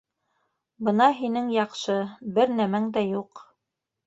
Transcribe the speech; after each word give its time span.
Бына 0.87 1.09
һинең 1.19 1.51
яҡшы, 1.57 1.99
бер 2.39 2.55
нәмәң 2.63 2.89
дә 2.97 3.05
юҡ. 3.11 3.45